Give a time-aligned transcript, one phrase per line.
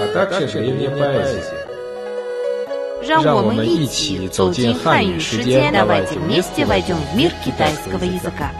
[0.00, 1.68] а также древняя поэзия.
[3.02, 8.52] 让我让我们们一一起起走走进进汉语汉语世世界界， давайте давайте вместе вместе войдем в мир китайского китайского языка.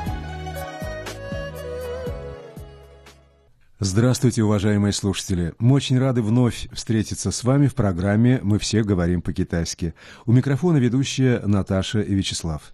[3.79, 5.55] Здравствуйте, уважаемые слушатели!
[5.59, 9.95] Мы очень рады вновь встретиться с вами в программе «Мы все говорим по-китайски».
[10.27, 12.73] У микрофона ведущая Наташа и Вячеслав.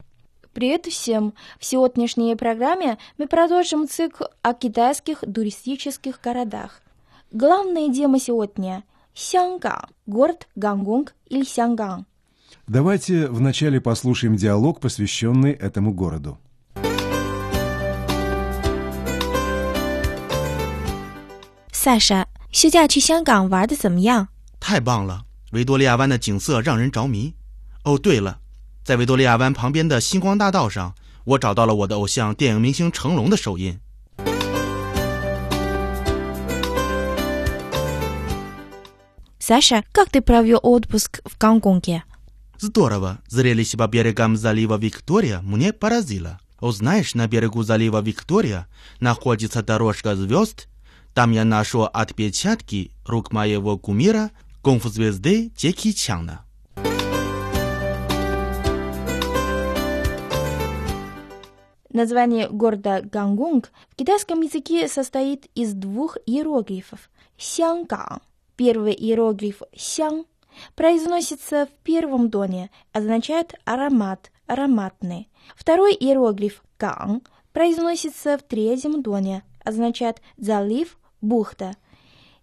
[0.53, 1.35] Привет всем!
[1.59, 6.81] В сегодняшней программе мы продолжим цикл о китайских туристических городах.
[7.33, 12.07] Главная тема сегодня – Сянган, город Гангунг или Сянган.
[12.67, 16.39] Давайте вначале послушаем диалог, посвященный этому городу.
[21.73, 24.29] 萨莎，休假去香港玩的怎么样？
[24.61, 25.25] 太棒了！
[25.53, 27.35] 维多利亚湾的景色让人着迷。
[27.85, 28.39] 哦，对了，
[28.85, 33.79] 在维多利亚湾旁边的星光大道上，我找到了我的偶像电影明星成龙的手印。
[39.46, 42.06] Саша, как ты провел отпуск в Гонконге?
[42.60, 43.20] Здорово!
[43.28, 46.40] Зрелище по берегам залива Виктория мне поразило.
[46.62, 48.68] О, знаешь, на берегу залива Виктория
[49.02, 50.70] находится дорожка звезд.
[51.14, 56.46] Там я нашел отпечатки рук моего кумира, кунг-фу-звезды Джеки Чана.
[61.90, 67.10] Название города Гонконг в китайском языке состоит из двух иероглифов.
[67.38, 68.22] Сянган.
[68.56, 70.26] Первый иероглиф «сян»
[70.76, 75.30] произносится в первом тоне, означает аромат, ароматный.
[75.56, 81.76] Второй иероглиф «ган» произносится в третьем тоне, означает залив, бухта.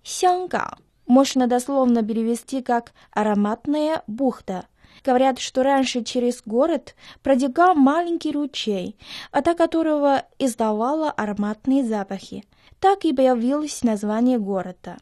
[0.02, 0.74] Сянган
[1.06, 4.66] можно дословно перевести как «ароматная бухта».
[5.04, 8.96] Говорят, что раньше через город протекал маленький ручей,
[9.32, 12.44] вода которого издавала ароматные запахи.
[12.80, 14.98] Так и появилось название города.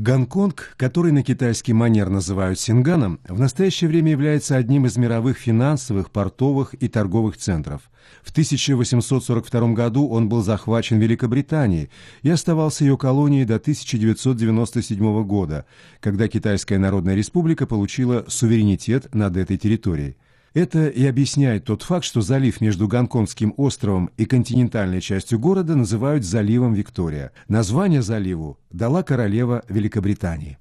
[0.00, 6.10] Гонконг, который на китайский манер называют Синганом, в настоящее время является одним из мировых финансовых,
[6.10, 7.82] портовых и торговых центров.
[8.22, 11.90] В 1842 году он был захвачен Великобританией
[12.22, 15.66] и оставался ее колонией до 1997 года,
[16.00, 20.16] когда Китайская Народная Республика получила суверенитет над этой территорией.
[20.52, 26.24] Это и объясняет тот факт, что залив между Гонконгским островом и континентальной частью города называют
[26.24, 27.30] заливом Виктория.
[27.46, 30.58] Название заливу дала королева Великобритании.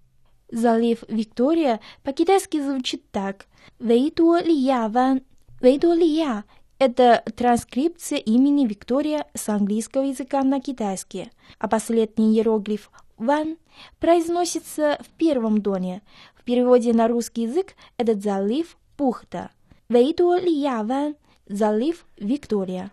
[0.52, 3.48] Залив Виктория по-китайски звучит так.
[3.80, 5.22] Вейдуолия-ван.
[5.60, 6.44] Вейдуолия–
[6.80, 13.58] это транскрипция имени Виктория с английского языка на китайский, а последний иероглиф «ван»
[14.00, 16.04] произносится в первом тоне.
[16.36, 19.50] В переводе на русский язык этот залив– бухта.
[19.92, 21.16] Вейдуолия-ван–
[21.48, 22.92] залив Виктория.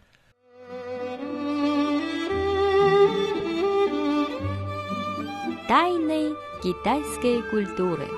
[5.68, 8.08] Тайны китайской культуры.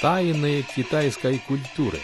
[0.00, 1.98] Тайны китайской культуры.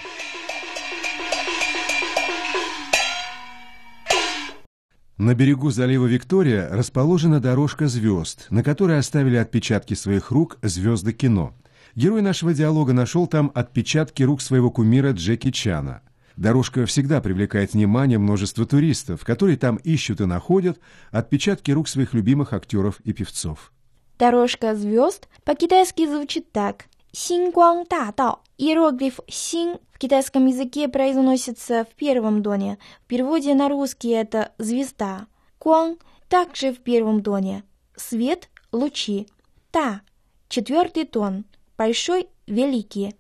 [5.21, 11.53] На берегу залива Виктория расположена дорожка звезд, на которой оставили отпечатки своих рук звезды кино.
[11.95, 16.01] Герой нашего диалога нашел там отпечатки рук своего кумира Джеки Чана.
[16.39, 22.55] Дорожка всегда привлекает внимание множества туристов, которые там ищут и находят отпечатки рук своих любимых
[22.55, 23.73] актеров и певцов.
[24.19, 26.87] Дорожка звезд по-китайски звучит так.
[27.13, 28.41] Синьгуан Дадао.
[28.59, 32.79] Иероглиф «син» в китайском языке произносится в первом тоне.
[33.05, 35.27] В переводе на русский это «звезда».
[35.59, 35.99] Гуан
[36.29, 37.65] также в первом тоне.
[37.97, 39.29] Свет– лучи.
[39.71, 40.03] Та–
[40.49, 41.45] четвертый тон.
[41.77, 43.15] Большой– великий.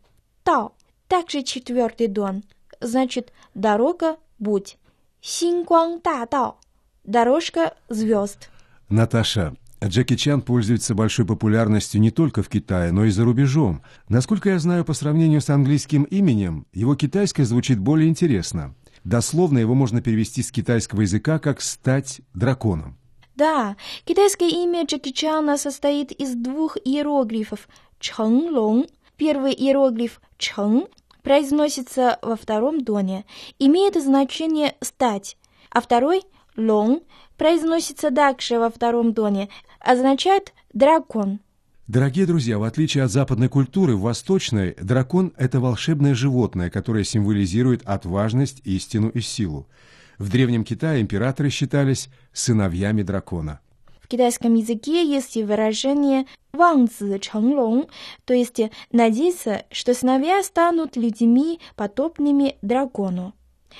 [0.44, 0.72] Тао–
[1.08, 2.44] также четвертый тон.
[2.80, 4.78] Значит, дорога– будь.
[5.20, 6.56] Синьгуан Дадао.
[7.04, 8.50] Дорожка звезд.
[8.88, 9.54] Наташа,
[9.88, 13.82] Джеки Чан пользуется большой популярностью не только в Китае, но и за рубежом.
[14.08, 18.74] Насколько я знаю, по сравнению с английским именем, его китайское звучит более интересно.
[19.04, 22.98] Дословно его можно перевести с китайского языка как «стать драконом».
[23.36, 27.68] Да, китайское имя Джеки Чана состоит из двух иероглифов
[27.98, 28.86] «成龙».
[29.16, 30.90] Первый иероглиф «成»
[31.22, 33.24] произносится во втором тоне,
[33.58, 35.38] имеет значение «стать»,
[35.70, 36.22] а второй
[36.56, 37.02] «龙»
[37.36, 39.48] произносится также во втором тоне,
[39.80, 41.40] означает «дракон».
[41.90, 47.82] Дорогие друзья, в отличие от западной культуры, в восточной дракон– это волшебное животное, которое символизирует
[47.84, 49.66] отважность, истину и силу.
[50.16, 53.58] В Древнем Китае императоры считались сыновьями дракона.
[54.00, 57.88] В китайском языке есть и выражение «вангзи чэнглong»,
[58.24, 58.60] то есть
[58.92, 63.34] надеяться, что сыновья станут людьми, подобными дракону.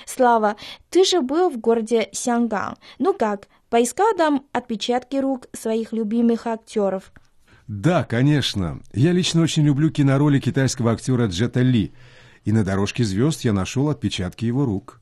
[0.07, 0.57] «Слава,
[0.91, 2.77] ты же был в городе Сянган.
[2.99, 7.13] Ну как, поискал там отпечатки рук своих любимых актеров?»
[7.67, 8.81] Да, конечно.
[8.93, 11.93] Я лично очень люблю кинороли китайского актера Джета Ли.
[12.45, 15.01] И на дорожке звезд я нашел отпечатки его рук.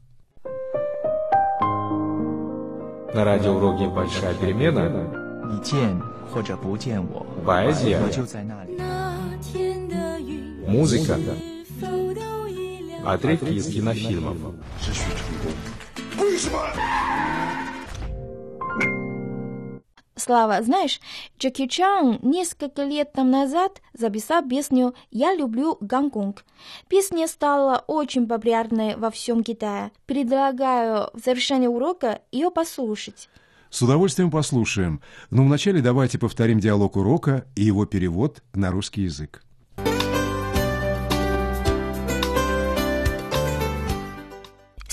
[3.14, 5.18] На радиоуроке «Большая перемена»
[7.46, 7.98] Поэзия
[10.68, 11.16] Музыка
[13.04, 14.36] отрывки из кинофильмов.
[20.16, 21.00] Слава, знаешь,
[21.38, 26.44] Джеки Чан несколько лет там назад записал песню «Я люблю Гонконг».
[26.88, 29.92] Песня стала очень популярной во всем Китае.
[30.06, 33.28] Предлагаю в завершении урока ее послушать.
[33.70, 35.00] С удовольствием послушаем.
[35.30, 39.42] Но вначале давайте повторим диалог урока и его перевод на русский язык.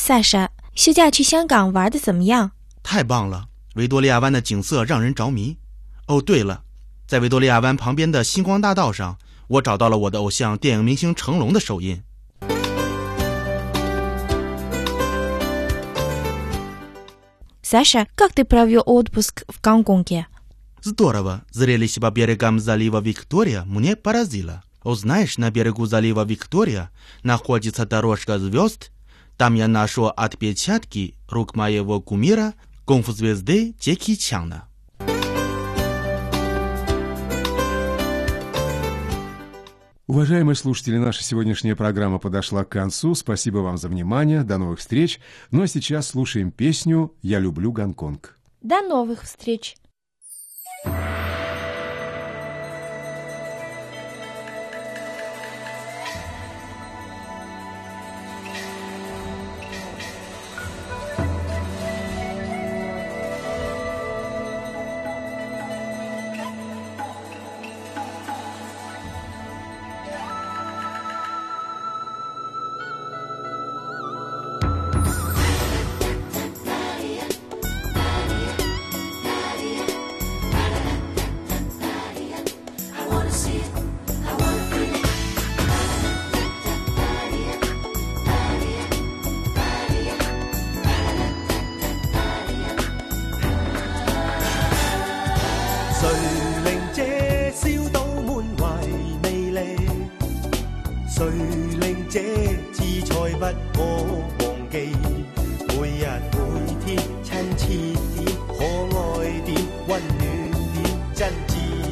[0.05, 2.53] Саша, 休假去香港玩的怎么样？
[2.83, 3.49] 太棒了！
[3.75, 5.59] 维多利亚湾的景色让人着迷。
[6.07, 6.63] 哦，对了，
[7.07, 9.17] 在维多利亚湾旁边的星光大道上，
[9.49, 12.03] 我找到了我的偶像电影明星成龙的手印。
[17.63, 20.27] Саша, как ты провел отпуск в Гонконге?
[20.83, 21.43] Здорово!
[21.53, 24.65] Зрелище по берегам залива Виктория мне поразило.
[24.83, 26.91] О, знаешь, на берегу залива Виктория
[27.23, 28.91] находится дорожка звезд.
[29.38, 32.54] Там я нашел отпечатки рук моего кумира,
[32.86, 34.68] кунг-фу-звезды Джеки Чана.
[40.08, 43.16] Уважаемые слушатели, наша сегодняшняя программа подошла к концу.
[43.16, 44.44] Спасибо вам за внимание.
[44.44, 45.20] До новых встреч.
[45.52, 48.38] Ну а сейчас слушаем песню «Я люблю Гонконг».
[48.62, 49.76] До новых встреч!
[50.86, 51.25] 誰
[101.18, 101.24] 誰
[101.80, 102.20] 令這
[102.74, 103.80] 姿采不可
[104.44, 104.76] 忘記？
[105.70, 106.04] 每日
[106.34, 106.38] 每
[106.84, 106.86] 天
[107.24, 107.64] 親切
[108.18, 108.20] 点，
[108.50, 108.60] 可
[109.00, 109.00] 愛
[109.46, 109.50] 點，
[109.88, 110.20] 溫暖
[110.74, 110.78] 点，
[111.16, 111.50] 真摯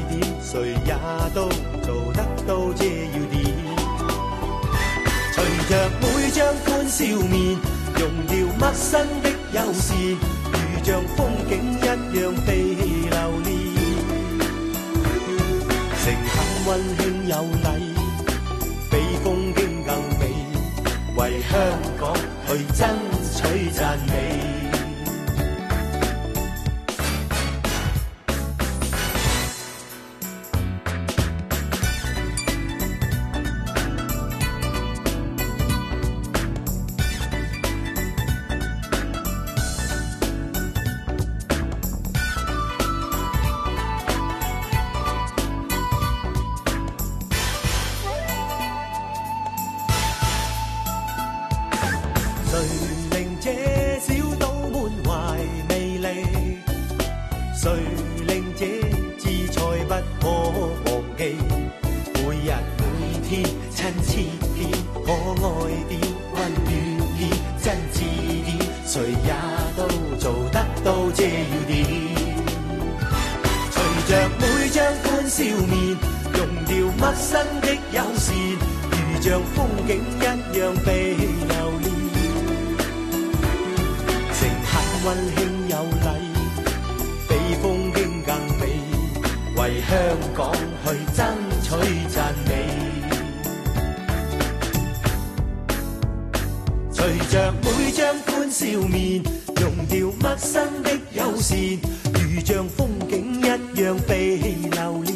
[0.10, 0.52] 點，誰
[0.86, 0.92] 也
[1.34, 1.48] 都
[1.82, 3.34] 做得到这要點。
[5.32, 5.36] 隨
[5.70, 5.72] 着
[6.02, 7.34] 每張歡笑面，
[7.96, 9.96] 溶掉陌生的友善，
[10.52, 11.82] 如像風景一
[12.18, 12.52] 樣被
[13.10, 13.48] 留戀。
[16.04, 16.36] 誠懇
[16.68, 17.66] 溫馨有禮，
[21.54, 21.62] 香
[22.00, 22.16] 港
[22.48, 22.90] 去争
[23.36, 24.63] 取赞美。
[77.04, 78.34] 陌生的友善，
[78.90, 81.86] 如像风景一样被留戀。
[84.32, 84.72] 誠懇
[85.04, 85.06] 溫
[85.36, 86.08] 馨有禮，
[87.28, 87.32] 比
[87.62, 88.62] 风景更美，
[89.58, 89.92] 为香
[90.34, 91.20] 港去争
[91.62, 91.68] 取
[92.08, 92.50] 赞美。
[96.94, 99.22] 随着每张欢笑面，
[99.58, 101.60] 融掉陌生的友善，
[102.14, 105.13] 如像风景一样被留念。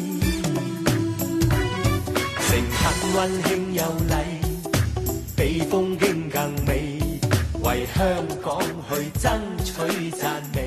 [2.90, 4.14] 很温馨有礼，
[5.36, 6.98] 比风景更美，
[7.62, 8.02] 为香
[8.42, 9.30] 港去争
[9.62, 10.57] 取赞美。